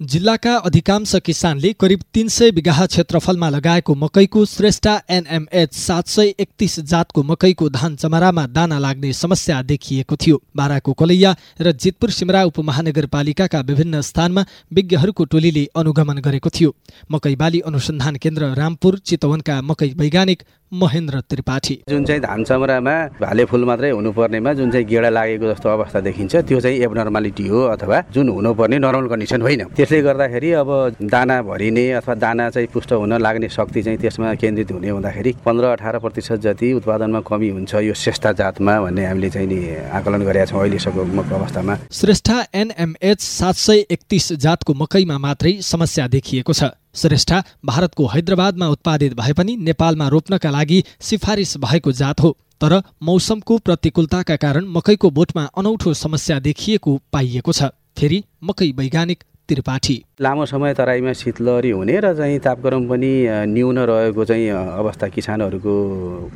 [0.00, 6.80] जिल्लाका अधिकांश किसानले करिब तीन सय बिघा क्षेत्रफलमा लगाएको मकैको श्रेष्ठा एनएमएच सात सय एकतिस
[6.80, 13.60] जातको मकैको धान चमरामा दाना लाग्ने समस्या देखिएको थियो। बाराको कलैया र जितपुर सिमरा उपमहानगरपालिकाका
[13.60, 16.74] विभिन्न स्थानमा विज्ञहरूको टोलीले अनुगमन गरेको थियो।
[17.12, 20.42] मकै बाली अनुसन्धान केन्द्र रामपुर चितवनका मकै वैज्ञानिक
[20.74, 25.68] महेन्द्र त्रिपाठी। जुन चाहिँ धान चमरामा भाले फुल मात्रै हुनुपर्नेमा जुन चाहिँ गेडा लागेको जस्तो
[25.68, 30.70] अवस्था देखिन्छ त्यो चाहिँ एबनर्मालिटी हो अथवा जुन हुनुपर्ने नर्मल कन्डिसन होइन। त्यसले गर्दाखेरि अब
[31.04, 35.64] दाना भरिने अथवा दाना चाहिँ पुष्ट हुन लाग्ने शक्ति चाहिँ त्यसमा केन्द्रित हुने हुँदाखेरि पन्ध्र
[35.72, 39.58] अठार प्रतिशत जति उत्पादनमा कमी हुन्छ यो श्रेष्ठ जातमा भन्ने हामीले चाहिँ नि
[39.94, 46.52] आकलन गरेका छौँ अहिलेसम्मको अवस्थामा। श्रेष्ठा एनएमएच सात सय एकतिस जातको मकैमा मात्रै समस्या देखिएको
[46.52, 52.82] छ। श्रेष्ठा भारतको हैदराबादमा उत्पादित भए पनि नेपालमा रोप्नका लागि सिफारिस भएको जात हो। तर
[53.02, 57.62] मौसमको प्रतिकूलताका कारण मकैको बोटमा अनौठो समस्या देखिएको पाइएको छ।
[57.98, 63.12] फेरि मकै वैज्ञानिक त्रिपाठी। लामो समय तराईमा शीतलहरी हुने र चाहिँ तापक्रम पनि
[63.50, 64.48] न्यून रहेको चाहिँ
[64.80, 65.74] अवस्था किसानहरूको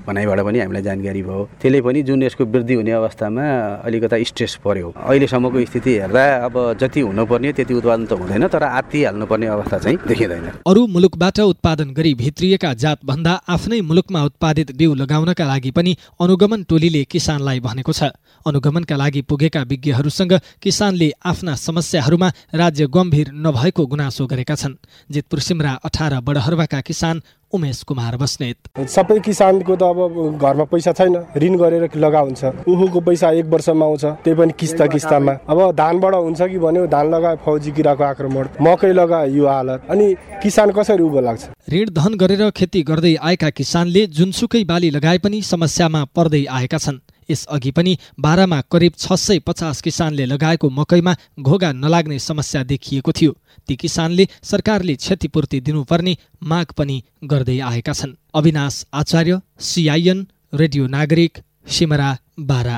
[0.06, 3.45] भनाइबाट पनि हामीलाई जानकारी भयो। त्यसले पनि जुन यसको वृद्धि हुने अवस्थामा
[3.86, 9.05] अलिकता स्ट्रेस पर्यो। अहिलेसम्मको स्थिति हेर्दा अब जति हुनुपर्ने त्यति उत्पादन त हुँदैन तर आत्ति
[9.05, 14.95] हाल्नुपर्ने अवस्था चाहिँ देखिँदैन। अरू मुलुकबाट उत्पादन गरी भित्रिएका जात भन्दा आफ्नै मुलुकमा उत्पादित बिउ
[14.95, 18.11] लगाउनका लागि पनि अनुगमन टोलीले किसानलाई भनेको छ।
[18.47, 24.75] अनुगमनका लागि पुगेका विज्ञहरूसँग किसानले आफ्ना समस्याहरूमा राज्य गम्भीर नभएको गुनासो गरेका छन्।
[25.11, 31.17] जितपुर सिमरा अठार बडहरुवाका किसान उमेश कुमार बस्नेत। सबै किसानको त अब घरमा पैसा छैन।
[31.39, 36.15] ऋण गरेर लगा हुन्छ। उहुको पैसा एक वर्षमा आउँछ। त्यही पनि किस्ता किस्तामा। अब धानबाट
[36.15, 40.07] हुन्छ कि भन्यो धान लगाए फौजी किराको आक्रमण। मकै लगाए यो हालत। अनि
[40.43, 41.45] किसान कसरी उभो लाग्छ?
[41.73, 47.01] ऋण धन गरेर खेती गर्दै आएका किसानले जुनसुकै बाली लगाए पनि समस्यामा पर्दै आएका छन्।
[47.31, 53.33] यसअघि पनि बाह्रमा करिब छ सय पचास किसानले लगाएको मकैमा घोगा नलाग्ने समस्या देखिएको थियो।
[53.69, 61.39] ती किसानले सरकारले क्षतिपूर्ति दिनुपर्ने माग पनि गर्दै आएका छन्। अविनाश आचार्य सिआइएन रेडियो नागरिक
[61.69, 62.11] सिमरा
[62.41, 62.77] बारा।